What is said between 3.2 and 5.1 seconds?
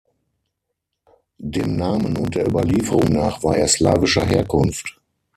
war er slawischer Herkunft.